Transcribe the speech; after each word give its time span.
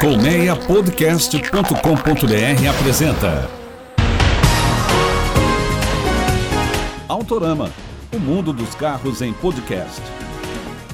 Colmeiapodcast.com.br 0.00 2.68
apresenta 2.70 3.50
Autorama, 7.08 7.72
o 8.14 8.18
mundo 8.20 8.52
dos 8.52 8.76
carros 8.76 9.20
em 9.22 9.32
podcast. 9.32 10.00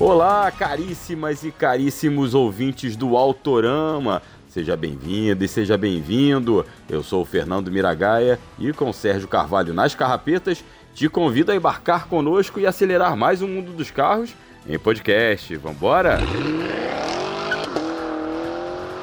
Olá, 0.01 0.51
caríssimas 0.51 1.45
e 1.45 1.51
caríssimos 1.51 2.33
ouvintes 2.33 2.97
do 2.97 3.15
Autorama. 3.15 4.23
Seja 4.49 4.75
bem-vindo 4.75 5.45
e 5.45 5.49
seja 5.49 5.77
bem-vindo. 5.77 6.65
Eu 6.89 7.03
sou 7.03 7.21
o 7.21 7.27
Fernando 7.27 7.71
Miragaia 7.71 8.39
e 8.59 8.73
com 8.73 8.91
Sérgio 8.91 9.29
Carvalho 9.29 9.75
nas 9.75 9.95
carrapetas, 9.95 10.65
te 10.95 11.11
convido 11.11 11.53
a 11.53 11.55
embarcar 11.55 12.07
conosco 12.07 12.59
e 12.59 12.67
acelerar 12.67 13.15
mais 13.15 13.43
o 13.43 13.49
mundo 13.49 13.71
dos 13.73 13.91
carros 13.91 14.35
em 14.67 14.79
podcast. 14.79 15.55
Vambora? 15.57 16.21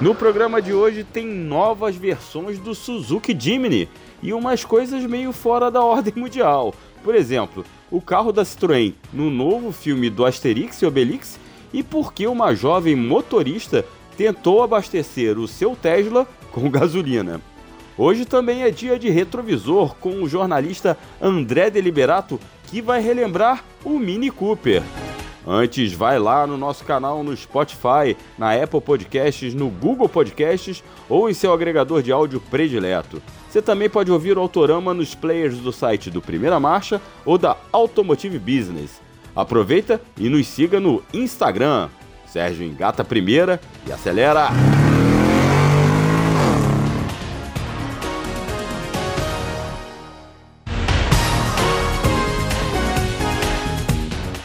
No 0.02 0.16
programa 0.16 0.60
de 0.60 0.74
hoje 0.74 1.04
tem 1.04 1.28
novas 1.28 1.96
versões 1.96 2.58
do 2.58 2.74
Suzuki 2.74 3.38
Jimny 3.40 3.88
e 4.24 4.34
umas 4.34 4.66
coisas 4.66 5.06
meio 5.06 5.32
fora 5.32 5.70
da 5.70 5.84
ordem 5.84 6.12
mundial. 6.16 6.74
Por 7.04 7.14
exemplo, 7.14 7.64
o 7.92 8.02
carro 8.02 8.32
da 8.32 8.42
Citroën 8.42 8.96
no 9.14 9.30
novo 9.30 9.72
filme 9.72 10.10
do 10.10 10.26
Asterix 10.26 10.82
e 10.82 10.88
Obelix 10.88 11.40
e 11.72 11.84
por 11.84 12.14
que 12.14 12.26
uma 12.26 12.56
jovem 12.56 12.96
motorista 12.96 13.86
tentou 14.18 14.64
abastecer 14.64 15.38
o 15.38 15.48
seu 15.48 15.76
Tesla 15.76 16.28
com 16.52 16.68
gasolina. 16.72 17.40
Hoje 17.96 18.26
também 18.26 18.64
é 18.64 18.72
dia 18.72 18.98
de 18.98 19.08
retrovisor 19.08 19.94
com 19.98 20.24
o 20.24 20.28
jornalista 20.28 20.98
André 21.22 21.70
Deliberato 21.70 22.40
que 22.72 22.82
vai 22.82 23.00
relembrar 23.02 23.64
o 23.86 24.00
Mini 24.00 24.32
Cooper. 24.32 24.82
Antes, 25.46 25.94
vai 25.94 26.20
lá 26.20 26.46
no 26.46 26.58
nosso 26.58 26.84
canal 26.84 27.24
no 27.24 27.36
Spotify, 27.36 28.16
na 28.38 28.54
Apple 28.54 28.82
Podcasts, 28.82 29.54
no 29.54 29.70
Google 29.70 30.08
Podcasts 30.08 30.84
ou 31.10 31.30
em 31.30 31.34
seu 31.34 31.52
agregador 31.52 32.02
de 32.02 32.12
áudio 32.12 32.40
predileto. 32.40 33.22
Você 33.50 33.62
também 33.62 33.90
pode 33.90 34.12
ouvir 34.12 34.38
o 34.38 34.42
Autorama 34.42 34.94
nos 34.94 35.16
players 35.16 35.58
do 35.58 35.72
site 35.72 36.10
do 36.10 36.22
Primeira 36.22 36.60
Marcha 36.60 37.02
ou 37.26 37.38
da 37.38 37.58
Automotive 37.72 38.40
Business. 38.40 39.02
Aproveita 39.36 40.02
e 40.18 40.30
nos 40.30 40.48
siga 40.48 40.80
no 40.80 41.02
Instagram. 41.14 41.90
Sérgio 42.26 42.66
engata 42.66 43.02
a 43.02 43.06
primeira 43.06 43.60
e 43.86 43.92
acelera! 43.92 44.50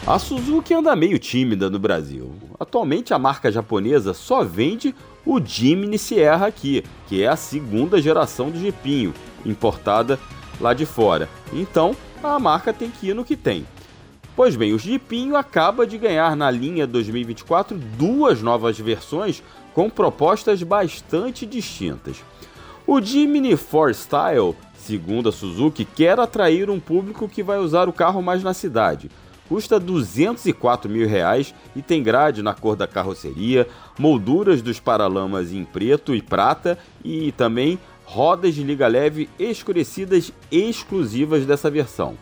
A 0.07 0.17
Suzuki 0.17 0.73
anda 0.73 0.95
meio 0.95 1.19
tímida 1.19 1.69
no 1.69 1.77
Brasil. 1.77 2.31
Atualmente 2.57 3.13
a 3.13 3.19
marca 3.19 3.51
japonesa 3.51 4.13
só 4.13 4.41
vende 4.41 4.95
o 5.25 5.37
Jimny 5.37 5.99
Sierra 5.99 6.47
aqui, 6.47 6.81
que 7.09 7.21
é 7.21 7.27
a 7.27 7.35
segunda 7.35 8.01
geração 8.01 8.49
do 8.49 8.57
Jeepinho, 8.57 9.13
importada 9.45 10.17
lá 10.61 10.73
de 10.73 10.85
fora. 10.85 11.27
Então 11.51 11.93
a 12.23 12.39
marca 12.39 12.71
tem 12.71 12.89
que 12.89 13.09
ir 13.09 13.13
no 13.13 13.25
que 13.25 13.35
tem. 13.35 13.67
Pois 14.33 14.55
bem, 14.55 14.71
o 14.71 14.79
Jeepinho 14.79 15.35
acaba 15.35 15.85
de 15.85 15.97
ganhar 15.97 16.37
na 16.37 16.49
linha 16.49 16.87
2024 16.87 17.77
duas 17.77 18.41
novas 18.41 18.79
versões 18.79 19.43
com 19.73 19.89
propostas 19.89 20.63
bastante 20.63 21.45
distintas. 21.45 22.23
O 22.87 23.01
Jimny 23.01 23.57
4 23.57 23.93
Style, 23.93 24.55
segundo 24.77 25.27
a 25.27 25.33
Suzuki, 25.33 25.83
quer 25.83 26.17
atrair 26.17 26.69
um 26.69 26.79
público 26.79 27.27
que 27.27 27.43
vai 27.43 27.59
usar 27.59 27.89
o 27.89 27.93
carro 27.93 28.21
mais 28.21 28.41
na 28.41 28.53
cidade 28.53 29.11
custa 29.47 29.79
204 29.79 30.89
mil 30.89 31.07
reais 31.07 31.53
e 31.75 31.81
tem 31.81 32.03
grade 32.03 32.41
na 32.41 32.53
cor 32.53 32.75
da 32.75 32.87
carroceria, 32.87 33.67
molduras 33.97 34.61
dos 34.61 34.79
paralamas 34.79 35.51
em 35.51 35.63
preto 35.63 36.15
e 36.15 36.21
prata 36.21 36.77
e 37.03 37.31
também 37.31 37.79
rodas 38.05 38.55
de 38.55 38.63
liga 38.63 38.87
leve 38.87 39.29
escurecidas 39.37 40.31
exclusivas 40.51 41.45
dessa 41.45 41.69
versão. 41.69 42.17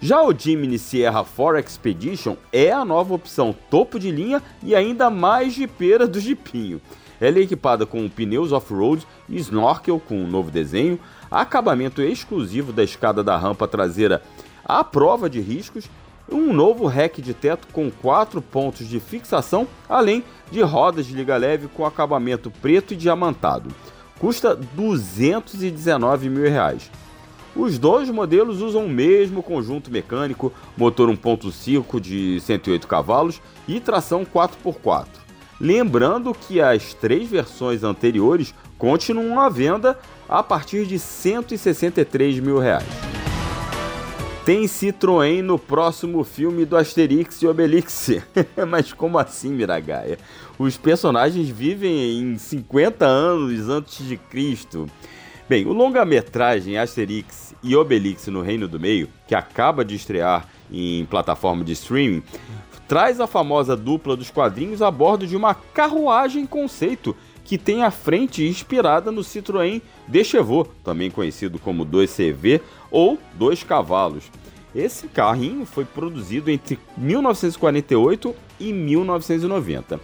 Já 0.00 0.22
o 0.22 0.32
Jimny 0.32 0.78
Sierra 0.78 1.22
4 1.22 1.58
Expedition 1.58 2.36
é 2.50 2.72
a 2.72 2.84
nova 2.84 3.12
opção 3.12 3.54
topo 3.68 3.98
de 3.98 4.10
linha 4.10 4.42
e 4.62 4.74
ainda 4.74 5.10
mais 5.10 5.52
jipeira 5.52 6.06
do 6.06 6.18
Jeepinho. 6.18 6.80
Ela 7.20 7.38
é 7.38 7.42
equipada 7.42 7.84
com 7.84 8.08
pneus 8.08 8.50
off-road 8.50 9.06
e 9.28 9.36
snorkel 9.36 10.00
com 10.00 10.16
um 10.16 10.26
novo 10.26 10.50
desenho, 10.50 10.98
acabamento 11.30 12.00
exclusivo 12.00 12.72
da 12.72 12.82
escada 12.82 13.22
da 13.22 13.36
rampa 13.36 13.68
traseira 13.68 14.22
à 14.64 14.82
prova 14.82 15.28
de 15.28 15.40
riscos 15.40 15.84
um 16.30 16.52
novo 16.52 16.86
rack 16.86 17.20
de 17.20 17.34
teto 17.34 17.68
com 17.72 17.90
quatro 17.90 18.40
pontos 18.40 18.86
de 18.88 19.00
fixação, 19.00 19.66
além 19.88 20.24
de 20.50 20.60
rodas 20.62 21.06
de 21.06 21.14
liga 21.14 21.36
leve 21.36 21.68
com 21.68 21.84
acabamento 21.84 22.50
preto 22.50 22.94
e 22.94 22.96
diamantado. 22.96 23.70
Custa 24.18 24.54
219 24.54 26.28
mil 26.28 26.44
reais. 26.44 26.90
Os 27.54 27.78
dois 27.78 28.08
modelos 28.08 28.60
usam 28.60 28.86
o 28.86 28.88
mesmo 28.88 29.42
conjunto 29.42 29.90
mecânico, 29.90 30.52
motor 30.76 31.08
1.5 31.08 31.98
de 31.98 32.40
108 32.40 32.86
cavalos 32.86 33.40
e 33.66 33.80
tração 33.80 34.24
4x4. 34.24 35.06
Lembrando 35.60 36.32
que 36.32 36.60
as 36.60 36.94
três 36.94 37.28
versões 37.28 37.82
anteriores 37.82 38.54
continuam 38.78 39.40
à 39.40 39.48
venda 39.48 39.98
a 40.28 40.42
partir 40.42 40.86
de 40.86 40.98
163 40.98 42.38
mil 42.38 42.58
reais. 42.58 43.19
Tem 44.50 44.64
Citroën 44.64 45.42
no 45.42 45.56
próximo 45.56 46.24
filme 46.24 46.64
do 46.64 46.76
Asterix 46.76 47.40
e 47.40 47.46
Obelix. 47.46 48.10
Mas 48.68 48.92
como 48.92 49.16
assim, 49.16 49.50
Miragaia? 49.50 50.18
Os 50.58 50.76
personagens 50.76 51.48
vivem 51.48 52.18
em 52.18 52.36
50 52.36 53.06
anos 53.06 53.68
antes 53.68 54.04
de 54.04 54.16
Cristo. 54.16 54.88
Bem, 55.48 55.64
o 55.66 55.72
longa-metragem 55.72 56.76
Asterix 56.78 57.54
e 57.62 57.76
Obelix 57.76 58.26
no 58.26 58.42
Reino 58.42 58.66
do 58.66 58.80
Meio, 58.80 59.08
que 59.28 59.36
acaba 59.36 59.84
de 59.84 59.94
estrear 59.94 60.48
em 60.68 61.04
plataforma 61.04 61.62
de 61.62 61.70
streaming, 61.70 62.20
traz 62.88 63.20
a 63.20 63.28
famosa 63.28 63.76
dupla 63.76 64.16
dos 64.16 64.32
quadrinhos 64.32 64.82
a 64.82 64.90
bordo 64.90 65.28
de 65.28 65.36
uma 65.36 65.54
carruagem 65.54 66.44
conceito 66.44 67.14
que 67.44 67.56
tem 67.56 67.84
a 67.84 67.90
frente 67.90 68.46
inspirada 68.46 69.12
no 69.12 69.22
Citroën 69.22 69.80
Dechevaux, 70.08 70.68
também 70.84 71.08
conhecido 71.08 71.58
como 71.58 71.86
2CV 71.86 72.60
ou 72.90 73.16
2 73.34 73.62
cavalos. 73.62 74.24
Esse 74.74 75.08
carrinho 75.08 75.66
foi 75.66 75.84
produzido 75.84 76.50
entre 76.50 76.78
1948 76.96 78.34
e 78.58 78.72
1990. 78.72 80.00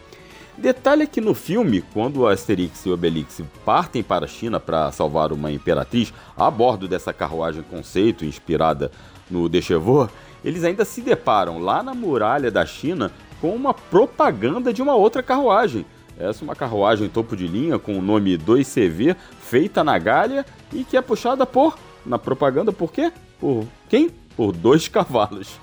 Detalhe 0.59 1.03
é 1.03 1.07
que 1.07 1.21
no 1.21 1.35
filme, 1.35 1.83
quando 1.93 2.27
Asterix 2.27 2.87
e 2.87 2.91
Obelix 2.91 3.43
partem 3.65 4.03
para 4.03 4.25
a 4.25 4.29
China 4.29 4.59
para 4.59 4.91
salvar 4.91 5.33
uma 5.33 5.53
imperatriz 5.53 6.13
a 6.37 6.51
bordo 6.51 6.89
dessa 6.89 7.13
carruagem 7.13 7.63
conceito 7.63 8.25
inspirada 8.25 8.91
no 9.31 9.49
Dechevaux, 9.49 10.11
eles 10.43 10.65
ainda 10.65 10.85
se 10.85 11.03
deparam 11.03 11.59
lá 11.59 11.83
na 11.83 11.95
muralha 11.95 12.51
da 12.51 12.65
China 12.65 13.13
com 13.41 13.55
uma 13.55 13.75
propaganda 13.75 14.73
de 14.73 14.81
uma 14.81 14.95
outra 14.95 15.23
carruagem, 15.23 15.85
essa 16.19 16.43
é 16.43 16.45
uma 16.45 16.57
carruagem 16.57 17.09
topo 17.09 17.37
de 17.37 17.47
linha 17.47 17.79
com 17.79 17.99
o 17.99 18.03
nome 18.03 18.39
2CV, 18.39 19.15
feita 19.39 19.85
na 19.85 19.99
Gália 19.99 20.47
e 20.73 20.83
que 20.83 20.97
é 20.97 21.03
puxada 21.03 21.45
por, 21.45 21.79
na 22.07 22.19
propaganda, 22.19 22.73
por 22.73 22.91
quê? 22.91 23.13
Por 23.39 23.67
quem? 23.89 24.11
Por 24.37 24.53
dois 24.53 24.87
cavalos. 24.89 25.59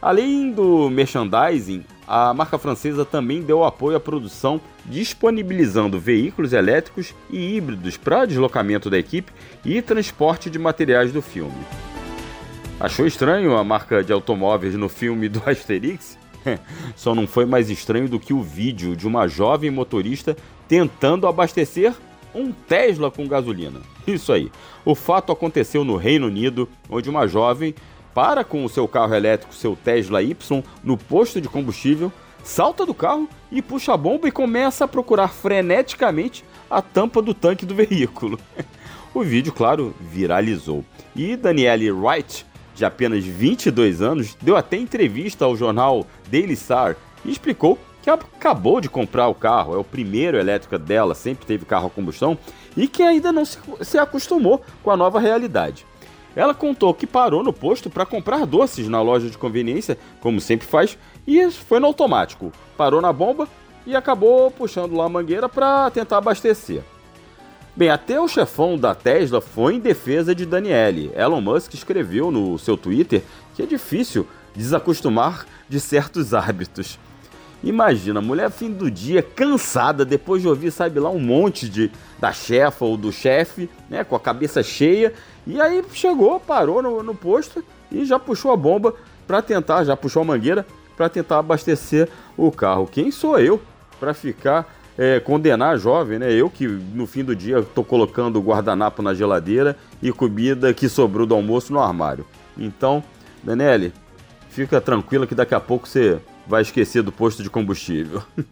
Além 0.00 0.52
do 0.52 0.90
merchandising, 0.90 1.84
a 2.06 2.34
marca 2.34 2.58
francesa 2.58 3.04
também 3.04 3.42
deu 3.42 3.64
apoio 3.64 3.96
à 3.96 4.00
produção, 4.00 4.60
disponibilizando 4.84 5.98
veículos 5.98 6.52
elétricos 6.52 7.14
e 7.30 7.56
híbridos 7.56 7.96
para 7.96 8.26
deslocamento 8.26 8.90
da 8.90 8.98
equipe 8.98 9.32
e 9.64 9.80
transporte 9.80 10.50
de 10.50 10.58
materiais 10.58 11.10
do 11.10 11.22
filme. 11.22 11.54
Achou 12.78 13.06
estranho 13.06 13.56
a 13.56 13.64
marca 13.64 14.04
de 14.04 14.12
automóveis 14.12 14.74
no 14.74 14.88
filme 14.90 15.28
do 15.28 15.42
Asterix? 15.48 16.18
Só 16.94 17.14
não 17.14 17.26
foi 17.26 17.46
mais 17.46 17.70
estranho 17.70 18.08
do 18.08 18.20
que 18.20 18.34
o 18.34 18.42
vídeo 18.42 18.94
de 18.94 19.06
uma 19.06 19.26
jovem 19.26 19.70
motorista 19.70 20.36
tentando 20.68 21.26
abastecer 21.26 21.94
um 22.34 22.52
Tesla 22.52 23.10
com 23.10 23.26
gasolina. 23.28 23.80
Isso 24.06 24.32
aí. 24.32 24.50
O 24.84 24.94
fato 24.94 25.32
aconteceu 25.32 25.84
no 25.84 25.96
Reino 25.96 26.26
Unido, 26.26 26.68
onde 26.90 27.08
uma 27.08 27.26
jovem 27.26 27.74
para 28.14 28.44
com 28.44 28.64
o 28.64 28.68
seu 28.68 28.86
carro 28.86 29.14
elétrico, 29.14 29.54
seu 29.54 29.76
Tesla 29.76 30.22
Y, 30.22 30.62
no 30.82 30.96
posto 30.96 31.40
de 31.40 31.48
combustível, 31.48 32.12
salta 32.44 32.86
do 32.86 32.94
carro 32.94 33.28
e 33.50 33.60
puxa 33.60 33.92
a 33.92 33.96
bomba 33.96 34.28
e 34.28 34.32
começa 34.32 34.84
a 34.84 34.88
procurar 34.88 35.28
freneticamente 35.28 36.44
a 36.70 36.80
tampa 36.80 37.20
do 37.20 37.34
tanque 37.34 37.66
do 37.66 37.74
veículo. 37.76 38.38
o 39.12 39.22
vídeo, 39.22 39.52
claro, 39.52 39.94
viralizou. 40.00 40.84
E 41.16 41.36
Danielle 41.36 41.90
Wright, 41.90 42.46
de 42.74 42.84
apenas 42.84 43.24
22 43.24 44.00
anos, 44.00 44.36
deu 44.40 44.56
até 44.56 44.76
entrevista 44.76 45.44
ao 45.44 45.56
jornal 45.56 46.06
Daily 46.30 46.54
Star 46.56 46.96
e 47.24 47.32
explicou 47.32 47.78
que 48.02 48.10
acabou 48.10 48.82
de 48.82 48.88
comprar 48.90 49.28
o 49.28 49.34
carro, 49.34 49.74
é 49.74 49.78
o 49.78 49.84
primeiro 49.84 50.36
elétrico 50.36 50.78
dela, 50.78 51.14
sempre 51.14 51.46
teve 51.46 51.64
carro 51.64 51.86
a 51.86 51.90
combustão 51.90 52.36
e 52.76 52.86
que 52.86 53.02
ainda 53.02 53.32
não 53.32 53.46
se, 53.46 53.58
se 53.80 53.96
acostumou 53.96 54.62
com 54.82 54.90
a 54.90 54.96
nova 54.96 55.18
realidade. 55.18 55.86
Ela 56.36 56.54
contou 56.54 56.92
que 56.94 57.06
parou 57.06 57.42
no 57.42 57.52
posto 57.52 57.88
para 57.88 58.06
comprar 58.06 58.46
doces 58.46 58.88
na 58.88 59.00
loja 59.00 59.30
de 59.30 59.38
conveniência, 59.38 59.98
como 60.20 60.40
sempre 60.40 60.66
faz, 60.66 60.98
e 61.26 61.50
foi 61.50 61.78
no 61.78 61.86
automático. 61.86 62.52
Parou 62.76 63.00
na 63.00 63.12
bomba, 63.12 63.48
e 63.86 63.94
acabou 63.94 64.50
puxando 64.50 64.96
lá 64.96 65.04
a 65.04 65.08
mangueira 65.08 65.48
para 65.48 65.90
tentar 65.90 66.18
abastecer. 66.18 66.82
Bem, 67.76 67.90
até 67.90 68.20
o 68.20 68.28
chefão 68.28 68.78
da 68.78 68.94
Tesla 68.94 69.40
foi 69.40 69.74
em 69.74 69.80
defesa 69.80 70.34
de 70.34 70.46
Daniele. 70.46 71.10
Elon 71.14 71.40
Musk 71.40 71.74
escreveu 71.74 72.30
no 72.30 72.58
seu 72.58 72.76
Twitter 72.76 73.22
que 73.54 73.62
é 73.62 73.66
difícil 73.66 74.26
desacostumar 74.54 75.44
de 75.68 75.80
certos 75.80 76.32
hábitos. 76.34 76.98
Imagina, 77.64 78.20
mulher 78.20 78.50
fim 78.50 78.70
do 78.70 78.90
dia, 78.90 79.22
cansada, 79.22 80.04
depois 80.04 80.42
de 80.42 80.48
ouvir, 80.48 80.70
sabe 80.70 81.00
lá, 81.00 81.08
um 81.08 81.18
monte 81.18 81.66
de 81.66 81.90
da 82.20 82.30
chefa 82.30 82.84
ou 82.84 82.94
do 82.94 83.10
chefe, 83.10 83.70
né, 83.88 84.04
com 84.04 84.14
a 84.14 84.20
cabeça 84.20 84.62
cheia, 84.62 85.14
e 85.46 85.58
aí 85.60 85.82
chegou, 85.92 86.38
parou 86.38 86.82
no, 86.82 87.02
no 87.02 87.14
posto 87.14 87.64
e 87.90 88.04
já 88.04 88.18
puxou 88.18 88.52
a 88.52 88.56
bomba 88.56 88.94
para 89.26 89.40
tentar, 89.40 89.82
já 89.84 89.96
puxou 89.96 90.20
a 90.20 90.24
mangueira 90.26 90.66
para 90.94 91.08
tentar 91.08 91.38
abastecer 91.38 92.08
o 92.36 92.52
carro. 92.52 92.86
Quem 92.86 93.10
sou 93.10 93.38
eu 93.38 93.60
para 93.98 94.12
ficar 94.12 94.70
é, 94.98 95.18
condenar 95.18 95.74
a 95.74 95.76
jovem, 95.78 96.18
né? 96.18 96.32
Eu 96.32 96.50
que 96.50 96.66
no 96.66 97.06
fim 97.06 97.24
do 97.24 97.34
dia 97.34 97.60
estou 97.60 97.82
colocando 97.82 98.36
o 98.36 98.42
guardanapo 98.42 99.02
na 99.02 99.14
geladeira 99.14 99.76
e 100.02 100.12
comida 100.12 100.72
que 100.74 100.88
sobrou 100.88 101.26
do 101.26 101.34
almoço 101.34 101.72
no 101.72 101.80
armário. 101.80 102.26
Então, 102.56 103.02
Daniele, 103.42 103.92
fica 104.50 104.80
tranquila 104.80 105.26
que 105.26 105.34
daqui 105.34 105.54
a 105.54 105.60
pouco 105.60 105.88
você 105.88 106.20
vai 106.46 106.62
esquecer 106.62 107.02
do 107.02 107.12
posto 107.12 107.42
de 107.42 107.50
combustível. 107.50 108.22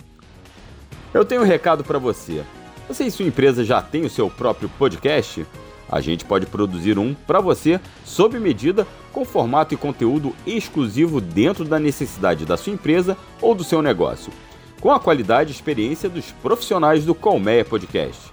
Eu 1.13 1.25
tenho 1.25 1.43
um 1.43 1.47
recado 1.47 1.85
para 1.85 1.99
você. 1.99 2.43
Você 2.89 3.05
e 3.05 3.11
sua 3.11 3.27
empresa 3.27 3.65
já 3.65 3.83
tem 3.83 4.05
o 4.05 4.11
seu 4.11 4.31
próprio 4.31 4.69
podcast? 4.79 5.47
A 5.89 6.01
gente 6.01 6.25
pode 6.25 6.47
produzir 6.47 6.99
um 6.99 7.13
para 7.13 7.39
você 7.39 7.79
sob 8.05 8.39
medida, 8.41 8.87
com 9.13 9.27
formato 9.27 9.75
e 9.75 9.77
conteúdo 9.77 10.35
exclusivo 10.47 11.21
dentro 11.21 11.67
da 11.67 11.79
necessidade 11.79 12.47
da 12.47 12.57
sua 12.57 12.73
empresa 12.73 13.17
ou 13.43 13.55
do 13.55 13.63
seu 13.63 13.83
negócio, 13.83 14.33
com 14.81 14.91
a 14.91 14.99
qualidade 14.99 15.51
e 15.51 15.55
experiência 15.55 16.09
dos 16.09 16.33
profissionais 16.43 17.05
do 17.05 17.15
Colmeia 17.15 17.63
Podcast. 17.63 18.33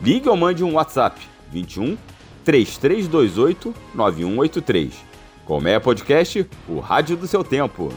Ligue 0.00 0.30
ou 0.30 0.36
mande 0.36 0.64
um 0.64 0.74
WhatsApp 0.74 1.20
21 1.52 1.98
3328 2.42 3.74
9183. 3.94 4.94
Colmeia 5.44 5.80
Podcast, 5.80 6.46
o 6.66 6.78
rádio 6.78 7.18
do 7.18 7.26
seu 7.26 7.44
tempo. 7.44 7.92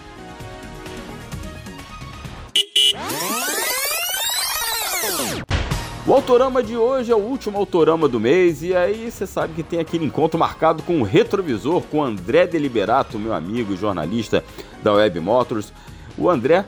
O 6.11 6.15
autorama 6.15 6.61
de 6.61 6.75
hoje 6.75 7.09
é 7.09 7.15
o 7.15 7.19
último 7.19 7.57
autorama 7.57 8.05
do 8.05 8.19
mês 8.19 8.61
e 8.61 8.75
aí 8.75 9.09
você 9.09 9.25
sabe 9.25 9.53
que 9.53 9.63
tem 9.63 9.79
aquele 9.79 10.03
encontro 10.03 10.37
marcado 10.37 10.83
com 10.83 10.99
o 10.99 11.03
retrovisor 11.03 11.81
com 11.83 11.99
o 11.99 12.03
André 12.03 12.45
Deliberato, 12.45 13.17
meu 13.17 13.33
amigo 13.33 13.77
jornalista 13.77 14.43
da 14.83 14.91
Web 14.91 15.21
Motors. 15.21 15.71
O 16.17 16.29
André 16.29 16.65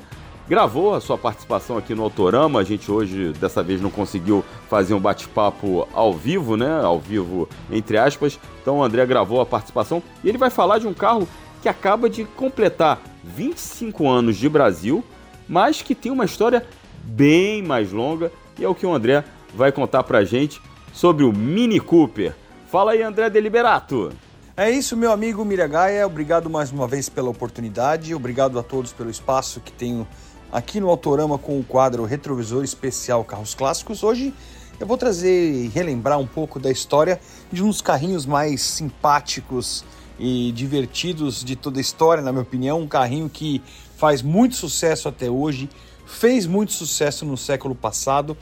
gravou 0.47 0.95
a 0.95 1.01
sua 1.01 1.17
participação 1.17 1.77
aqui 1.77 1.93
no 1.93 2.03
Autorama. 2.03 2.61
A 2.61 2.63
gente 2.63 2.89
hoje, 2.89 3.33
dessa 3.33 3.61
vez, 3.61 3.81
não 3.81 3.91
conseguiu 3.91 4.45
fazer 4.69 4.93
um 4.93 4.99
bate-papo 5.01 5.89
ao 5.93 6.13
vivo, 6.13 6.55
né? 6.55 6.79
Ao 6.81 6.97
vivo, 6.97 7.49
entre 7.69 7.97
aspas. 7.97 8.39
Então 8.61 8.77
o 8.77 8.83
André 8.83 9.05
gravou 9.05 9.41
a 9.41 9.45
participação 9.45 10.01
e 10.23 10.29
ele 10.29 10.37
vai 10.37 10.49
falar 10.49 10.79
de 10.79 10.87
um 10.87 10.93
carro 10.93 11.27
que 11.61 11.67
acaba 11.67 12.09
de 12.09 12.23
completar 12.23 13.01
25 13.25 14.07
anos 14.09 14.37
de 14.37 14.47
Brasil, 14.47 15.03
mas 15.49 15.81
que 15.81 15.93
tem 15.93 16.13
uma 16.13 16.23
história 16.23 16.65
bem 17.03 17.61
mais 17.61 17.91
longa 17.91 18.31
e 18.57 18.63
é 18.63 18.67
o 18.67 18.75
que 18.75 18.85
o 18.85 18.93
André 18.93 19.23
vai 19.53 19.71
contar 19.71 20.03
pra 20.03 20.23
gente 20.23 20.61
sobre 20.93 21.23
o 21.23 21.33
Mini 21.33 21.79
Cooper. 21.79 22.33
Fala 22.67 22.91
aí, 22.91 23.01
André 23.01 23.29
Deliberato. 23.29 24.11
É 24.55 24.69
isso, 24.69 24.95
meu 24.95 25.11
amigo 25.11 25.43
Miragaia. 25.43 26.05
Obrigado 26.05 26.49
mais 26.49 26.71
uma 26.71 26.87
vez 26.87 27.09
pela 27.09 27.29
oportunidade. 27.29 28.13
Obrigado 28.13 28.59
a 28.59 28.63
todos 28.63 28.93
pelo 28.93 29.09
espaço 29.09 29.59
que 29.59 29.71
tenho 29.71 30.07
aqui 30.51 30.79
no 30.79 30.89
Autorama 30.89 31.39
com 31.39 31.59
o 31.59 31.63
quadro 31.63 32.05
Retrovisor 32.05 32.63
Especial 32.63 33.23
Carros 33.23 33.55
Clássicos. 33.55 34.03
Hoje 34.03 34.31
eu 34.79 34.85
vou 34.85 34.97
trazer 34.97 35.51
e 35.51 35.67
relembrar 35.69 36.19
um 36.19 36.27
pouco 36.27 36.59
da 36.59 36.69
história 36.69 37.19
de 37.51 37.63
uns 37.63 37.81
carrinhos 37.81 38.25
mais 38.25 38.61
simpáticos 38.61 39.83
e 40.19 40.51
divertidos 40.51 41.43
de 41.43 41.55
toda 41.55 41.79
a 41.79 41.81
história, 41.81 42.23
na 42.23 42.31
minha 42.31 42.43
opinião. 42.43 42.81
Um 42.81 42.87
carrinho 42.87 43.29
que 43.29 43.61
faz 43.97 44.21
muito 44.21 44.55
sucesso 44.55 45.09
até 45.09 45.29
hoje, 45.29 45.69
fez 46.13 46.45
muito 46.45 46.71
sucesso 46.71 47.25
no 47.25 47.35
século 47.35 47.73
passado, 47.73 48.37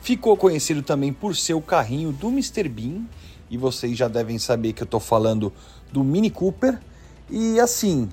ficou 0.00 0.36
conhecido 0.36 0.82
também 0.82 1.12
por 1.12 1.34
ser 1.34 1.54
o 1.54 1.60
carrinho 1.60 2.12
do 2.12 2.28
Mr. 2.28 2.68
Bean, 2.68 3.02
e 3.50 3.58
vocês 3.58 3.96
já 3.96 4.08
devem 4.08 4.38
saber 4.38 4.72
que 4.72 4.82
eu 4.82 4.86
estou 4.86 5.00
falando 5.00 5.52
do 5.92 6.02
Mini 6.02 6.30
Cooper. 6.30 6.78
E 7.28 7.58
assim, 7.60 8.08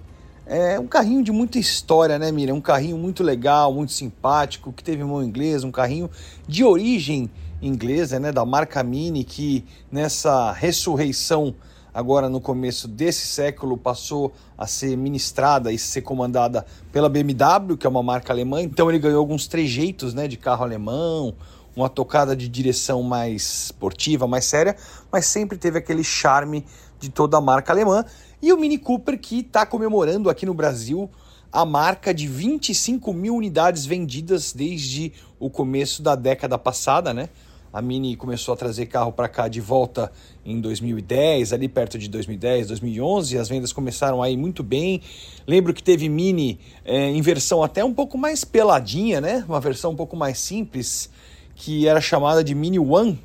é 0.45 0.79
um 0.79 0.87
carrinho 0.87 1.23
de 1.23 1.31
muita 1.31 1.59
história, 1.59 2.19
né, 2.19 2.31
Mira? 2.31 2.53
Um 2.53 2.61
carrinho 2.61 2.97
muito 2.97 3.23
legal, 3.23 3.73
muito 3.73 3.91
simpático, 3.91 4.73
que 4.73 4.83
teve 4.83 5.03
mão 5.03 5.23
inglesa, 5.23 5.65
um 5.65 5.71
carrinho 5.71 6.09
de 6.47 6.63
origem 6.63 7.29
inglesa, 7.61 8.19
né, 8.19 8.31
da 8.31 8.43
marca 8.43 8.83
Mini, 8.83 9.23
que 9.23 9.63
nessa 9.91 10.51
ressurreição 10.51 11.55
agora 11.93 12.27
no 12.27 12.41
começo 12.41 12.87
desse 12.87 13.27
século 13.27 13.77
passou 13.77 14.33
a 14.57 14.65
ser 14.65 14.97
ministrada 14.97 15.71
e 15.71 15.77
ser 15.77 16.01
comandada 16.01 16.65
pela 16.91 17.07
BMW, 17.07 17.77
que 17.77 17.85
é 17.85 17.89
uma 17.89 18.01
marca 18.01 18.33
alemã. 18.33 18.61
Então 18.61 18.89
ele 18.89 18.99
ganhou 18.99 19.19
alguns 19.19 19.47
trejeitos, 19.47 20.13
né, 20.13 20.27
de 20.27 20.37
carro 20.37 20.63
alemão, 20.63 21.35
uma 21.75 21.89
tocada 21.89 22.35
de 22.35 22.47
direção 22.47 23.03
mais 23.03 23.65
esportiva, 23.65 24.27
mais 24.27 24.45
séria, 24.45 24.75
mas 25.11 25.25
sempre 25.25 25.57
teve 25.57 25.77
aquele 25.77 26.03
charme 26.03 26.65
de 26.99 27.09
toda 27.09 27.37
a 27.37 27.41
marca 27.41 27.73
alemã. 27.73 28.05
E 28.41 28.51
o 28.51 28.57
Mini 28.57 28.77
Cooper 28.77 29.19
que 29.19 29.39
está 29.39 29.65
comemorando 29.65 30.29
aqui 30.29 30.45
no 30.45 30.53
Brasil 30.53 31.09
a 31.51 31.65
marca 31.65 32.11
de 32.11 32.27
25 32.27 33.13
mil 33.13 33.35
unidades 33.35 33.85
vendidas 33.85 34.53
desde 34.53 35.13
o 35.39 35.51
começo 35.51 36.01
da 36.01 36.15
década 36.15 36.57
passada, 36.57 37.13
né? 37.13 37.29
A 37.73 37.81
Mini 37.81 38.15
começou 38.15 38.53
a 38.53 38.57
trazer 38.57 38.85
carro 38.85 39.11
para 39.11 39.27
cá 39.27 39.47
de 39.47 39.59
volta 39.59 40.11
em 40.45 40.61
2010, 40.61 41.53
ali 41.53 41.67
perto 41.67 41.97
de 41.97 42.07
2010, 42.07 42.67
2011. 42.67 43.39
As 43.39 43.49
vendas 43.49 43.73
começaram 43.73 44.21
a 44.21 44.29
ir 44.29 44.37
muito 44.37 44.61
bem. 44.61 45.01
Lembro 45.47 45.73
que 45.73 45.81
teve 45.81 46.07
Mini 46.07 46.59
é, 46.85 47.09
em 47.09 47.19
versão 47.19 47.63
até 47.63 47.83
um 47.83 47.91
pouco 47.91 48.15
mais 48.15 48.45
peladinha, 48.45 49.19
né? 49.19 49.43
Uma 49.49 49.59
versão 49.59 49.93
um 49.93 49.95
pouco 49.95 50.15
mais 50.15 50.37
simples, 50.37 51.09
que 51.55 51.87
era 51.87 51.99
chamada 51.99 52.43
de 52.43 52.53
Mini 52.53 52.77
One. 52.77 53.19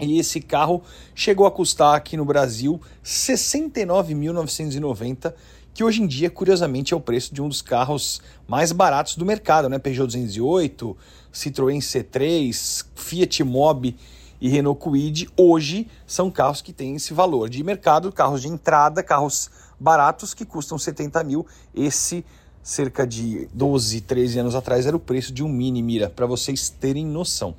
E 0.00 0.18
esse 0.18 0.40
carro 0.40 0.82
chegou 1.14 1.46
a 1.46 1.50
custar 1.50 1.94
aqui 1.94 2.16
no 2.16 2.24
Brasil 2.24 2.80
69.990 3.04 5.34
que 5.76 5.84
hoje 5.84 6.00
em 6.00 6.06
dia, 6.06 6.30
curiosamente, 6.30 6.94
é 6.94 6.96
o 6.96 7.00
preço 7.00 7.34
de 7.34 7.42
um 7.42 7.50
dos 7.50 7.60
carros 7.60 8.22
mais 8.48 8.72
baratos 8.72 9.14
do 9.14 9.26
mercado, 9.26 9.68
né? 9.68 9.78
Peugeot 9.78 10.06
208, 10.06 10.96
Citroën 11.36 11.78
C3, 11.78 12.86
Fiat 12.94 13.44
Mobi 13.44 13.94
e 14.40 14.48
Renault 14.48 14.80
Kwid, 14.80 15.28
hoje 15.36 15.86
são 16.06 16.30
carros 16.30 16.62
que 16.62 16.72
têm 16.72 16.96
esse 16.96 17.12
valor 17.12 17.50
de 17.50 17.62
mercado, 17.62 18.10
carros 18.10 18.40
de 18.40 18.48
entrada, 18.48 19.02
carros 19.02 19.50
baratos 19.78 20.32
que 20.32 20.46
custam 20.46 20.78
70 20.78 21.22
mil. 21.24 21.46
Esse, 21.74 22.24
cerca 22.62 23.06
de 23.06 23.48
12, 23.52 24.00
13 24.00 24.38
anos 24.38 24.54
atrás, 24.54 24.86
era 24.86 24.96
o 24.96 25.00
preço 25.00 25.30
de 25.30 25.44
um 25.44 25.48
Mini 25.48 25.82
Mira, 25.82 26.08
para 26.08 26.24
vocês 26.24 26.70
terem 26.70 27.04
noção. 27.04 27.54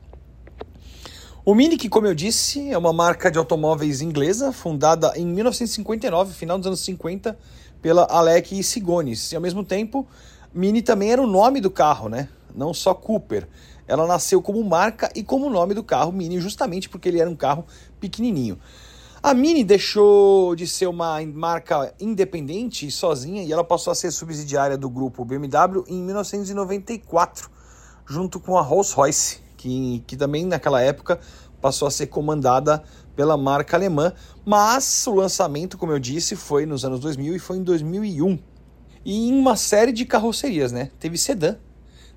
O 1.46 1.54
Mini, 1.54 1.78
que 1.78 1.88
como 1.88 2.08
eu 2.08 2.16
disse, 2.16 2.70
é 2.72 2.78
uma 2.78 2.92
marca 2.92 3.32
de 3.32 3.38
automóveis 3.38 4.01
inglesa, 4.01 4.51
fundada 4.51 5.13
em 5.16 5.25
1959, 5.25 6.34
final 6.34 6.58
dos 6.58 6.68
anos 6.68 6.80
50, 6.82 7.38
pela 7.82 8.06
Alec 8.10 8.62
Sigones. 8.63 9.32
E 9.32 9.36
ao 9.36 9.42
mesmo 9.42 9.63
tempo, 9.63 10.06
Mini 10.54 10.82
também 10.82 11.12
era 11.12 11.22
o 11.22 11.28
nome 11.28 11.62
do 11.62 11.70
carro, 11.70 12.10
né? 12.10 12.28
Não 12.54 12.74
só 12.74 12.94
Cooper. 12.94 13.48
Ela 13.88 14.06
nasceu 14.06 14.41
como 14.41 14.63
marca 14.63 15.10
e 15.15 15.24
como 15.24 15.50
nome 15.50 15.74
do 15.74 15.84
carro 15.84 16.12
Mini, 16.12 16.39
justamente 16.39 16.89
porque 16.89 17.08
ele 17.08 17.20
era 17.20 17.29
um 17.29 17.36
carro 17.36 17.65
pequenininho. 18.00 18.60
A 19.22 19.34
Mini 19.34 19.63
deixou 19.63 20.56
de 20.56 20.67
ser 20.67 20.88
uma 20.88 21.20
marca 21.25 21.94
independente 22.00 22.86
e 22.86 22.91
sozinha 22.91 23.44
e 23.44 23.51
ela 23.51 23.63
passou 23.63 23.91
a 23.91 23.96
ser 23.96 24.12
subsidiária 24.12 24.77
do 24.77 24.89
grupo 24.89 25.25
BMW 25.25 25.84
em 25.88 26.03
1994, 26.03 27.50
junto 28.06 28.39
com 28.39 28.58
a 28.58 28.62
Rolls-Royce, 28.62 29.39
que, 29.58 30.03
que 30.06 30.15
também 30.15 30.46
naquela 30.46 30.82
época 30.82 31.20
passou 31.60 31.88
a 31.88 31.91
ser 31.91 32.08
comandada 32.08 32.84
pela 33.15 33.36
marca 33.36 33.75
alemã, 33.75 34.13
mas 34.46 35.06
o 35.08 35.15
lançamento, 35.15 35.77
como 35.77 35.91
eu 35.91 36.00
disse, 36.00 36.36
foi 36.36 36.65
nos 36.65 36.86
anos 36.86 37.00
2000 37.00 37.36
e 37.36 37.39
foi 37.39 37.58
em 37.58 37.63
2001. 37.63 38.38
E 39.03 39.29
em 39.29 39.34
uma 39.34 39.56
série 39.56 39.91
de 39.91 40.06
carrocerias, 40.06 40.72
né? 40.72 40.91
Teve 41.00 41.17
sedã, 41.17 41.56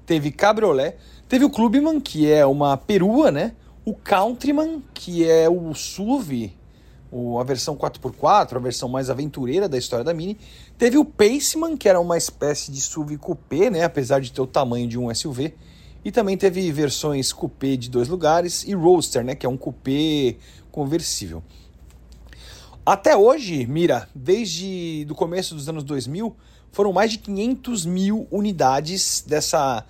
teve 0.04 0.30
cabriolé, 0.30 0.98
teve 1.30 1.44
o 1.44 1.50
Clubman, 1.50 2.00
que 2.00 2.28
é 2.28 2.44
uma 2.44 2.76
perua, 2.76 3.30
né? 3.30 3.52
O 3.84 3.94
Countryman, 3.94 4.82
que 4.92 5.24
é 5.24 5.48
o 5.48 5.72
SUV, 5.72 6.52
a 7.40 7.44
versão 7.44 7.76
4x4, 7.76 8.56
a 8.56 8.58
versão 8.58 8.88
mais 8.88 9.08
aventureira 9.08 9.68
da 9.68 9.78
história 9.78 10.04
da 10.04 10.12
Mini. 10.12 10.36
Teve 10.76 10.98
o 10.98 11.04
Paceman, 11.04 11.76
que 11.76 11.88
era 11.88 12.00
uma 12.00 12.18
espécie 12.18 12.72
de 12.72 12.80
SUV 12.80 13.16
coupé, 13.16 13.70
né? 13.70 13.84
Apesar 13.84 14.20
de 14.20 14.32
ter 14.32 14.40
o 14.40 14.46
tamanho 14.46 14.88
de 14.88 14.98
um 14.98 15.14
SUV. 15.14 15.54
E 16.04 16.10
também 16.10 16.36
teve 16.36 16.72
versões 16.72 17.32
coupé 17.32 17.76
de 17.76 17.88
dois 17.88 18.08
lugares 18.08 18.64
e 18.64 18.74
Roadster, 18.74 19.22
né? 19.22 19.36
Que 19.36 19.46
é 19.46 19.48
um 19.48 19.56
coupé 19.56 20.34
conversível. 20.72 21.44
Até 22.84 23.16
hoje, 23.16 23.66
Mira, 23.66 24.08
desde 24.12 25.06
o 25.08 25.14
começo 25.14 25.54
dos 25.54 25.68
anos 25.68 25.84
2000, 25.84 26.34
foram 26.72 26.92
mais 26.92 27.12
de 27.12 27.18
500 27.18 27.86
mil 27.86 28.26
unidades 28.32 29.22
dessa 29.24 29.86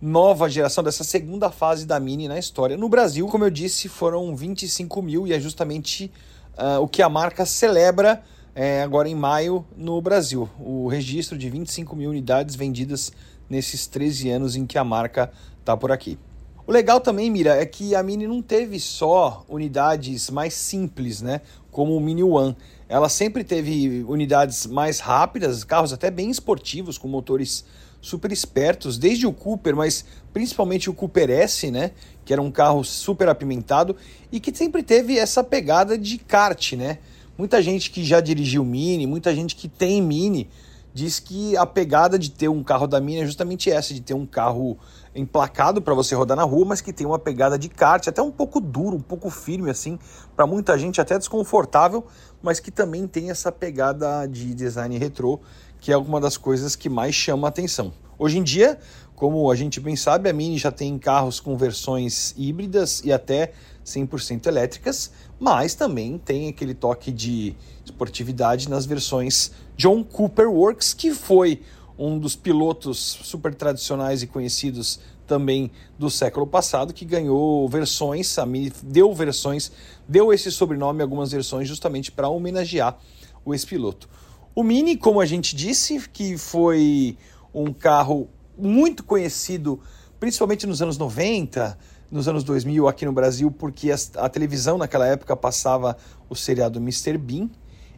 nova 0.00 0.48
geração, 0.48 0.84
dessa 0.84 1.04
segunda 1.04 1.50
fase 1.50 1.86
da 1.86 1.98
Mini 1.98 2.28
na 2.28 2.38
história. 2.38 2.76
No 2.76 2.88
Brasil, 2.88 3.26
como 3.28 3.44
eu 3.44 3.50
disse, 3.50 3.88
foram 3.88 4.34
25 4.34 5.02
mil 5.02 5.26
e 5.26 5.32
é 5.32 5.40
justamente 5.40 6.10
uh, 6.58 6.80
o 6.80 6.88
que 6.88 7.02
a 7.02 7.08
marca 7.08 7.46
celebra 7.46 8.22
é, 8.54 8.82
agora 8.82 9.08
em 9.08 9.14
maio 9.14 9.64
no 9.76 10.00
Brasil. 10.00 10.48
O 10.58 10.86
registro 10.88 11.36
de 11.36 11.50
25 11.50 11.96
mil 11.96 12.10
unidades 12.10 12.54
vendidas 12.54 13.12
nesses 13.48 13.86
13 13.86 14.30
anos 14.30 14.56
em 14.56 14.66
que 14.66 14.78
a 14.78 14.84
marca 14.84 15.30
está 15.60 15.76
por 15.76 15.90
aqui. 15.90 16.18
O 16.66 16.72
legal 16.72 16.98
também, 16.98 17.30
Mira, 17.30 17.56
é 17.56 17.66
que 17.66 17.94
a 17.94 18.02
Mini 18.02 18.26
não 18.26 18.40
teve 18.40 18.80
só 18.80 19.44
unidades 19.48 20.30
mais 20.30 20.54
simples, 20.54 21.20
né? 21.20 21.42
Como 21.70 21.94
o 21.94 22.00
Mini 22.00 22.22
One. 22.22 22.56
Ela 22.88 23.08
sempre 23.10 23.44
teve 23.44 24.02
unidades 24.08 24.64
mais 24.66 24.98
rápidas, 24.98 25.62
carros 25.62 25.92
até 25.92 26.10
bem 26.10 26.30
esportivos, 26.30 26.96
com 26.96 27.06
motores 27.06 27.66
super 28.04 28.30
espertos, 28.30 28.98
desde 28.98 29.26
o 29.26 29.32
Cooper, 29.32 29.74
mas 29.74 30.04
principalmente 30.30 30.90
o 30.90 30.94
Cooper 30.94 31.30
S, 31.30 31.70
né? 31.70 31.92
Que 32.22 32.34
era 32.34 32.42
um 32.42 32.50
carro 32.50 32.84
super 32.84 33.30
apimentado 33.30 33.96
e 34.30 34.38
que 34.38 34.54
sempre 34.54 34.82
teve 34.82 35.18
essa 35.18 35.42
pegada 35.42 35.96
de 35.96 36.18
kart, 36.18 36.74
né? 36.74 36.98
Muita 37.38 37.62
gente 37.62 37.90
que 37.90 38.04
já 38.04 38.20
dirigiu 38.20 38.62
Mini, 38.62 39.06
muita 39.06 39.34
gente 39.34 39.56
que 39.56 39.68
tem 39.68 40.02
Mini, 40.02 40.50
diz 40.92 41.18
que 41.18 41.56
a 41.56 41.64
pegada 41.64 42.18
de 42.18 42.30
ter 42.30 42.48
um 42.48 42.62
carro 42.62 42.86
da 42.86 43.00
Mini 43.00 43.22
é 43.22 43.26
justamente 43.26 43.70
essa, 43.70 43.94
de 43.94 44.02
ter 44.02 44.14
um 44.14 44.26
carro 44.26 44.78
emplacado 45.14 45.80
para 45.80 45.94
você 45.94 46.14
rodar 46.14 46.36
na 46.36 46.44
rua, 46.44 46.66
mas 46.66 46.82
que 46.82 46.92
tem 46.92 47.06
uma 47.06 47.18
pegada 47.18 47.58
de 47.58 47.70
kart, 47.70 48.06
até 48.06 48.20
um 48.20 48.30
pouco 48.30 48.60
duro, 48.60 48.96
um 48.96 49.00
pouco 49.00 49.30
firme 49.30 49.70
assim, 49.70 49.98
para 50.36 50.46
muita 50.46 50.78
gente 50.78 51.00
até 51.00 51.18
desconfortável, 51.18 52.04
mas 52.42 52.60
que 52.60 52.70
também 52.70 53.06
tem 53.06 53.30
essa 53.30 53.50
pegada 53.50 54.26
de 54.26 54.54
design 54.54 54.98
retrô, 54.98 55.40
que 55.84 55.92
é 55.92 55.94
alguma 55.94 56.18
das 56.18 56.38
coisas 56.38 56.74
que 56.74 56.88
mais 56.88 57.14
chama 57.14 57.46
a 57.46 57.50
atenção. 57.50 57.92
Hoje 58.18 58.38
em 58.38 58.42
dia, 58.42 58.78
como 59.14 59.50
a 59.50 59.54
gente 59.54 59.78
bem 59.78 59.94
sabe, 59.94 60.30
a 60.30 60.32
Mini 60.32 60.56
já 60.56 60.72
tem 60.72 60.98
carros 60.98 61.40
com 61.40 61.58
versões 61.58 62.34
híbridas 62.38 63.02
e 63.04 63.12
até 63.12 63.52
100% 63.84 64.46
elétricas, 64.46 65.10
mas 65.38 65.74
também 65.74 66.16
tem 66.16 66.48
aquele 66.48 66.72
toque 66.72 67.12
de 67.12 67.54
esportividade 67.84 68.66
nas 68.70 68.86
versões 68.86 69.52
John 69.76 70.02
Cooper 70.02 70.50
Works, 70.50 70.94
que 70.94 71.12
foi 71.12 71.60
um 71.98 72.18
dos 72.18 72.34
pilotos 72.34 72.98
super 73.22 73.54
tradicionais 73.54 74.22
e 74.22 74.26
conhecidos 74.26 75.00
também 75.26 75.70
do 75.98 76.08
século 76.08 76.46
passado, 76.46 76.94
que 76.94 77.04
ganhou 77.04 77.68
versões, 77.68 78.38
a 78.38 78.46
Mini 78.46 78.72
deu 78.82 79.12
versões, 79.12 79.70
deu 80.08 80.32
esse 80.32 80.50
sobrenome 80.50 81.02
algumas 81.02 81.30
versões 81.30 81.68
justamente 81.68 82.10
para 82.10 82.26
homenagear 82.26 82.96
o 83.44 83.52
ex-piloto. 83.52 84.08
O 84.56 84.62
Mini, 84.62 84.96
como 84.96 85.20
a 85.20 85.26
gente 85.26 85.56
disse, 85.56 86.08
que 86.08 86.38
foi 86.38 87.18
um 87.52 87.72
carro 87.72 88.28
muito 88.56 89.02
conhecido, 89.02 89.80
principalmente 90.20 90.64
nos 90.64 90.80
anos 90.80 90.96
90, 90.96 91.76
nos 92.08 92.28
anos 92.28 92.44
2000 92.44 92.86
aqui 92.86 93.04
no 93.04 93.12
Brasil, 93.12 93.50
porque 93.50 93.90
a, 93.90 94.28
televisão 94.28 94.78
naquela 94.78 95.08
época 95.08 95.34
passava 95.34 95.96
o 96.30 96.36
seriado 96.36 96.78
Mr. 96.78 97.18
Bean, 97.18 97.50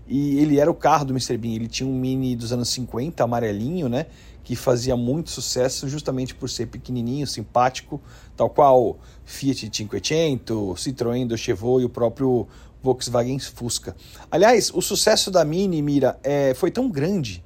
e 0.08 0.38
ele 0.38 0.58
era 0.58 0.70
o 0.70 0.74
carro 0.74 1.04
do 1.04 1.12
Mr. 1.12 1.36
Bean. 1.36 1.56
Ele 1.56 1.68
tinha 1.68 1.86
um 1.86 1.92
Mini 1.92 2.34
dos 2.34 2.52
anos 2.54 2.70
50, 2.70 3.22
amarelinho, 3.22 3.86
né? 3.86 4.06
Que 4.42 4.56
fazia 4.56 4.96
muito 4.96 5.28
sucesso 5.28 5.86
justamente 5.90 6.34
por 6.34 6.48
ser 6.48 6.68
pequenininho, 6.68 7.26
simpático, 7.26 8.00
tal 8.34 8.48
qual 8.48 8.98
Fiat 9.26 9.68
500, 9.68 10.80
Citroën 10.80 11.26
do 11.26 11.36
Chevaux 11.36 11.82
e 11.82 11.84
o 11.84 11.90
próprio 11.90 12.46
Volkswagen 12.86 13.40
Fusca. 13.40 13.96
Aliás, 14.30 14.70
o 14.72 14.80
sucesso 14.80 15.28
da 15.28 15.44
Mini, 15.44 15.82
Mira, 15.82 16.18
é, 16.22 16.54
foi 16.54 16.70
tão 16.70 16.88
grande 16.88 17.42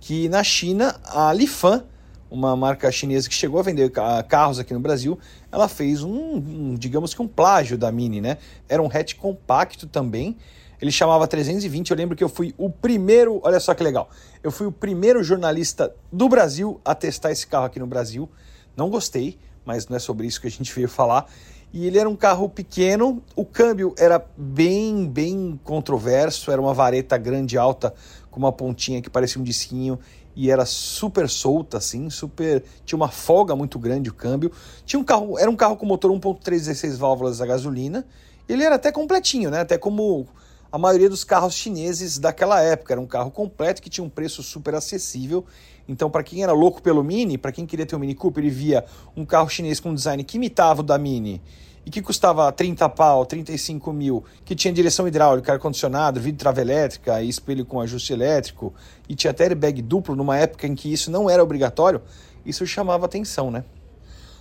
que 0.00 0.30
na 0.30 0.42
China 0.42 0.98
a 1.04 1.30
Lifan 1.30 1.84
uma 2.30 2.54
marca 2.56 2.90
chinesa 2.92 3.28
que 3.28 3.34
chegou 3.34 3.58
a 3.58 3.62
vender 3.62 3.90
carros 4.28 4.58
aqui 4.58 4.74
no 4.74 4.80
Brasil, 4.80 5.18
ela 5.50 5.66
fez 5.66 6.02
um, 6.02 6.36
um, 6.36 6.74
digamos 6.74 7.14
que 7.14 7.22
um 7.22 7.28
plágio 7.28 7.78
da 7.78 7.90
Mini, 7.90 8.20
né? 8.20 8.36
Era 8.68 8.82
um 8.82 8.86
hatch 8.86 9.14
compacto 9.14 9.86
também. 9.86 10.36
Ele 10.80 10.92
chamava 10.92 11.26
320. 11.26 11.90
Eu 11.90 11.96
lembro 11.96 12.14
que 12.14 12.22
eu 12.22 12.28
fui 12.28 12.54
o 12.58 12.68
primeiro, 12.68 13.40
olha 13.42 13.58
só 13.58 13.72
que 13.72 13.82
legal. 13.82 14.10
Eu 14.42 14.50
fui 14.50 14.66
o 14.66 14.72
primeiro 14.72 15.22
jornalista 15.24 15.94
do 16.12 16.28
Brasil 16.28 16.78
a 16.84 16.94
testar 16.94 17.32
esse 17.32 17.46
carro 17.46 17.64
aqui 17.64 17.78
no 17.78 17.86
Brasil. 17.86 18.28
Não 18.76 18.90
gostei, 18.90 19.38
mas 19.64 19.88
não 19.88 19.96
é 19.96 20.00
sobre 20.00 20.26
isso 20.26 20.38
que 20.38 20.46
a 20.46 20.50
gente 20.50 20.70
veio 20.74 20.88
falar. 20.88 21.26
E 21.72 21.86
ele 21.86 21.98
era 21.98 22.08
um 22.08 22.16
carro 22.16 22.48
pequeno, 22.48 23.22
o 23.36 23.44
câmbio 23.44 23.94
era 23.98 24.24
bem, 24.36 25.06
bem 25.06 25.60
controverso, 25.62 26.50
era 26.50 26.60
uma 26.60 26.72
vareta 26.72 27.18
grande 27.18 27.58
alta 27.58 27.92
com 28.30 28.38
uma 28.38 28.52
pontinha 28.52 29.02
que 29.02 29.10
parecia 29.10 29.40
um 29.40 29.44
disquinho 29.44 29.98
e 30.34 30.50
era 30.50 30.64
super 30.64 31.28
solta, 31.28 31.78
assim, 31.78 32.08
super. 32.08 32.62
Tinha 32.86 32.96
uma 32.96 33.08
folga 33.08 33.56
muito 33.56 33.78
grande 33.78 34.08
o 34.08 34.14
câmbio. 34.14 34.52
Tinha 34.86 35.00
um 35.00 35.04
carro, 35.04 35.36
era 35.38 35.50
um 35.50 35.56
carro 35.56 35.76
com 35.76 35.84
motor 35.84 36.12
1.3 36.12 36.42
16 36.44 36.96
válvulas 36.96 37.40
a 37.40 37.46
gasolina. 37.46 38.06
Ele 38.48 38.62
era 38.62 38.76
até 38.76 38.92
completinho, 38.92 39.50
né? 39.50 39.60
Até 39.60 39.76
como 39.76 40.28
a 40.70 40.78
maioria 40.78 41.08
dos 41.08 41.24
carros 41.24 41.54
chineses 41.54 42.18
daquela 42.18 42.60
época. 42.60 42.94
Era 42.94 43.00
um 43.00 43.06
carro 43.06 43.30
completo 43.30 43.82
que 43.82 43.90
tinha 43.90 44.04
um 44.04 44.08
preço 44.08 44.42
super 44.42 44.74
acessível. 44.74 45.44
Então, 45.88 46.10
para 46.10 46.22
quem 46.22 46.42
era 46.42 46.52
louco 46.52 46.82
pelo 46.82 47.02
Mini, 47.02 47.38
para 47.38 47.50
quem 47.50 47.64
queria 47.64 47.86
ter 47.86 47.96
um 47.96 47.98
Mini 47.98 48.14
Cooper 48.14 48.44
e 48.44 48.50
via 48.50 48.84
um 49.16 49.24
carro 49.24 49.48
chinês 49.48 49.80
com 49.80 49.90
um 49.90 49.94
design 49.94 50.22
que 50.22 50.36
imitava 50.36 50.80
o 50.80 50.84
da 50.84 50.98
Mini 50.98 51.40
e 51.86 51.90
que 51.90 52.02
custava 52.02 52.52
30 52.52 52.86
pau, 52.90 53.24
35 53.24 53.90
mil, 53.94 54.22
que 54.44 54.54
tinha 54.54 54.70
direção 54.74 55.08
hidráulica, 55.08 55.54
ar-condicionado, 55.54 56.20
vidro 56.20 56.40
trava 56.40 56.60
elétrica 56.60 57.22
espelho 57.22 57.64
com 57.64 57.80
ajuste 57.80 58.12
elétrico, 58.12 58.74
e 59.08 59.14
tinha 59.14 59.30
até 59.30 59.44
airbag 59.44 59.80
duplo 59.80 60.14
numa 60.14 60.36
época 60.36 60.66
em 60.66 60.74
que 60.74 60.92
isso 60.92 61.10
não 61.10 61.30
era 61.30 61.42
obrigatório, 61.42 62.02
isso 62.44 62.66
chamava 62.66 63.06
atenção, 63.06 63.50
né? 63.50 63.64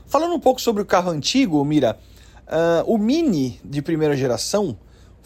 Falando 0.08 0.34
um 0.34 0.40
pouco 0.42 0.60
sobre 0.60 0.82
o 0.82 0.86
carro 0.86 1.10
antigo, 1.10 1.64
Mira, 1.64 1.98
uh, 2.48 2.84
o 2.86 2.98
Mini 2.98 3.62
de 3.64 3.82
primeira 3.82 4.18
geração 4.18 4.78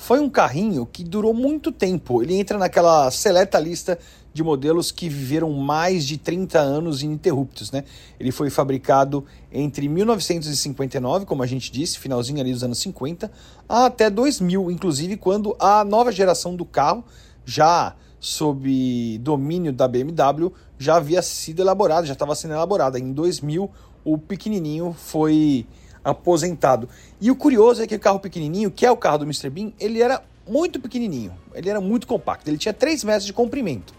foi 0.01 0.19
um 0.19 0.31
carrinho 0.31 0.83
que 0.83 1.03
durou 1.03 1.31
muito 1.31 1.71
tempo. 1.71 2.23
Ele 2.23 2.33
entra 2.33 2.57
naquela 2.57 3.11
seleta 3.11 3.59
lista 3.59 3.99
de 4.33 4.43
modelos 4.43 4.91
que 4.91 5.07
viveram 5.07 5.51
mais 5.51 6.07
de 6.07 6.17
30 6.17 6.57
anos 6.57 7.03
ininterruptos. 7.03 7.71
Né? 7.71 7.83
Ele 8.19 8.31
foi 8.31 8.49
fabricado 8.49 9.23
entre 9.53 9.87
1959, 9.87 11.27
como 11.27 11.43
a 11.43 11.45
gente 11.45 11.71
disse, 11.71 11.99
finalzinho 11.99 12.41
ali 12.41 12.51
dos 12.51 12.63
anos 12.63 12.79
50, 12.79 13.31
até 13.69 14.09
2000, 14.09 14.71
inclusive 14.71 15.17
quando 15.17 15.55
a 15.59 15.85
nova 15.85 16.11
geração 16.11 16.55
do 16.55 16.65
carro, 16.65 17.03
já 17.45 17.95
sob 18.19 19.19
domínio 19.19 19.71
da 19.71 19.87
BMW, 19.87 20.51
já 20.79 20.95
havia 20.95 21.21
sido 21.21 21.61
elaborada, 21.61 22.07
já 22.07 22.13
estava 22.13 22.33
sendo 22.33 22.55
elaborada. 22.55 22.97
Em 22.97 23.13
2000, 23.13 23.69
o 24.03 24.17
pequenininho 24.17 24.95
foi 24.97 25.67
aposentado. 26.03 26.87
E 27.19 27.29
o 27.29 27.35
curioso 27.35 27.81
é 27.81 27.87
que 27.87 27.95
o 27.95 27.99
carro 27.99 28.19
pequenininho, 28.19 28.71
que 28.71 28.85
é 28.85 28.91
o 28.91 28.97
carro 28.97 29.19
do 29.19 29.25
Mr. 29.25 29.49
Bean, 29.49 29.71
ele 29.79 30.01
era 30.01 30.23
muito 30.47 30.79
pequenininho, 30.79 31.33
ele 31.53 31.69
era 31.69 31.79
muito 31.79 32.07
compacto, 32.07 32.49
ele 32.49 32.57
tinha 32.57 32.73
3 32.73 33.03
metros 33.03 33.25
de 33.25 33.33
comprimento. 33.33 33.93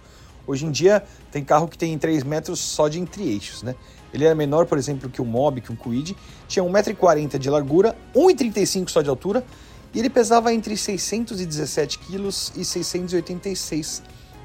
Hoje 0.47 0.67
em 0.67 0.71
dia 0.71 1.03
tem 1.31 1.45
carro 1.45 1.69
que 1.69 1.79
tem 1.79 1.97
3 1.97 2.25
metros 2.25 2.59
só 2.59 2.89
de 2.89 2.99
entre-eixos, 2.99 3.63
né? 3.63 3.77
Ele 4.13 4.25
era 4.25 4.35
menor, 4.35 4.67
por 4.67 4.77
exemplo, 4.77 5.09
que 5.09 5.23
o 5.23 5.25
Mob, 5.25 5.61
que 5.61 5.73
o 5.73 5.77
Kwid, 5.77 6.17
tinha 6.47 6.65
1,40m 6.65 7.39
de 7.39 7.49
largura, 7.49 7.97
1,35m 8.15 8.89
só 8.89 9.01
de 9.01 9.09
altura, 9.09 9.45
e 9.95 9.99
ele 9.99 10.11
pesava 10.11 10.53
entre 10.53 10.77
617 10.77 11.99
kg 11.99 12.29
e 12.57 12.65
686 12.65 14.03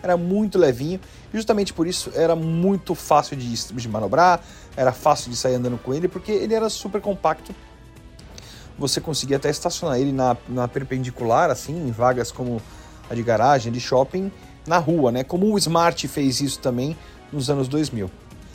era 0.08 0.18
muito 0.18 0.58
levinho, 0.58 1.00
justamente 1.34 1.74
por 1.74 1.88
isso 1.88 2.12
era 2.16 2.36
muito 2.36 2.96
fácil 2.96 3.36
de, 3.36 3.74
de 3.74 3.90
manobrar, 3.90 4.42
era 4.76 4.92
fácil 4.92 5.30
de 5.30 5.38
sair 5.38 5.56
andando 5.56 5.78
com 5.78 5.94
ele, 5.94 6.08
porque 6.08 6.32
ele 6.32 6.54
era 6.54 6.70
super 6.70 7.02
compacto. 7.02 7.54
Você 8.78 9.02
conseguia 9.02 9.38
até 9.38 9.50
estacionar 9.50 10.00
ele 10.00 10.12
na, 10.12 10.38
na 10.48 10.68
perpendicular, 10.68 11.50
assim, 11.50 11.76
em 11.76 11.92
vagas 11.92 12.32
como 12.32 12.62
a 13.10 13.16
de 13.16 13.24
garagem, 13.24 13.72
de 13.72 13.80
shopping, 13.80 14.32
na 14.66 14.78
rua, 14.78 15.12
né? 15.12 15.24
Como 15.24 15.52
o 15.52 15.58
Smart 15.58 16.08
fez 16.08 16.42
isso 16.42 16.60
também 16.60 16.96
nos 17.32 17.50
anos 17.50 17.68
2000. 17.68 18.10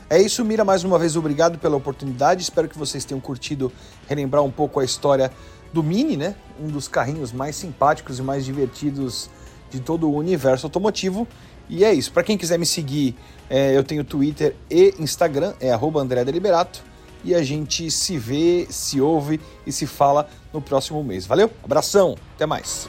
É 0.08 0.20
isso, 0.20 0.44
Mira, 0.44 0.64
mais 0.64 0.84
uma 0.84 0.98
vez 0.98 1.16
obrigado 1.16 1.58
pela 1.58 1.76
oportunidade. 1.76 2.42
Espero 2.42 2.68
que 2.68 2.78
vocês 2.78 3.04
tenham 3.04 3.20
curtido 3.20 3.72
relembrar 4.06 4.42
um 4.42 4.50
pouco 4.50 4.78
a 4.78 4.84
história 4.84 5.32
do 5.72 5.82
Mini, 5.82 6.16
né? 6.16 6.36
Um 6.60 6.68
dos 6.68 6.86
carrinhos 6.86 7.32
mais 7.32 7.56
simpáticos 7.56 8.18
e 8.18 8.22
mais 8.22 8.44
divertidos 8.44 9.30
de 9.72 9.80
todo 9.80 10.08
o 10.08 10.14
universo 10.14 10.66
automotivo. 10.66 11.26
E 11.68 11.84
é 11.84 11.92
isso. 11.92 12.12
Para 12.12 12.22
quem 12.22 12.36
quiser 12.36 12.58
me 12.58 12.66
seguir, 12.66 13.16
é, 13.48 13.76
eu 13.76 13.82
tenho 13.82 14.04
Twitter 14.04 14.54
e 14.70 14.94
Instagram, 14.98 15.54
é 15.60 15.72
André 15.72 16.24
Deliberato. 16.24 16.82
E 17.24 17.34
a 17.34 17.42
gente 17.42 17.90
se 17.90 18.18
vê, 18.18 18.66
se 18.68 19.00
ouve 19.00 19.40
e 19.66 19.72
se 19.72 19.86
fala 19.86 20.28
no 20.52 20.60
próximo 20.60 21.02
mês. 21.02 21.24
Valeu? 21.24 21.50
Abração, 21.62 22.16
até 22.34 22.46
mais. 22.46 22.88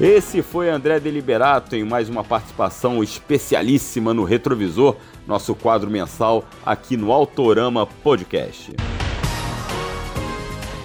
Esse 0.00 0.42
foi 0.42 0.68
André 0.68 1.00
Deliberato 1.00 1.74
em 1.76 1.84
mais 1.84 2.08
uma 2.08 2.22
participação 2.22 3.02
especialíssima 3.02 4.12
no 4.12 4.24
Retrovisor, 4.24 4.96
nosso 5.26 5.54
quadro 5.54 5.90
mensal 5.90 6.44
aqui 6.64 6.96
no 6.96 7.12
Autorama 7.12 7.86
Podcast. 7.86 8.74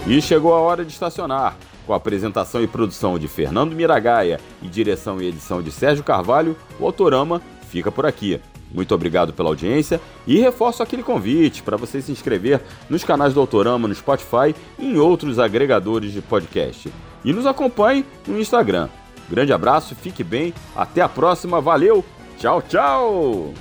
E 0.06 0.22
chegou 0.22 0.54
a 0.54 0.60
hora 0.60 0.86
de 0.86 0.92
estacionar. 0.92 1.58
Com 1.88 1.94
apresentação 1.94 2.62
e 2.62 2.68
produção 2.68 3.18
de 3.18 3.30
Fernando 3.30 3.74
Miragaia 3.74 4.42
e 4.62 4.68
direção 4.68 5.22
e 5.22 5.28
edição 5.28 5.62
de 5.62 5.72
Sérgio 5.72 6.04
Carvalho, 6.04 6.58
o 6.78 6.86
Autorama 6.86 7.42
fica 7.70 7.90
por 7.90 8.06
aqui. 8.06 8.42
Muito 8.70 8.94
obrigado 8.94 9.32
pela 9.32 9.48
audiência 9.48 10.02
e 10.28 10.38
reforço 10.38 10.84
aquele 10.84 11.02
convite 11.02 11.64
para 11.64 11.78
você 11.78 12.02
se 12.02 12.12
inscrever 12.12 12.62
nos 12.90 13.06
canais 13.06 13.34
do 13.34 13.40
Autorama 13.40 13.88
no 13.88 13.96
Spotify 13.96 14.54
e 14.78 14.86
em 14.86 14.98
outros 14.98 15.40
agregadores 15.40 16.12
de 16.12 16.22
podcast. 16.22 16.92
E 17.24 17.32
nos 17.32 17.46
acompanhe 17.46 18.06
no 18.28 18.38
Instagram. 18.38 18.90
Grande 19.30 19.54
abraço, 19.54 19.96
fique 19.96 20.26
bem, 20.26 20.54
até 20.76 21.02
a 21.02 21.08
próxima, 21.08 21.62
valeu, 21.62 22.04
tchau, 22.38 22.62
tchau! 22.62 23.54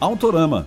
Autorama, 0.00 0.66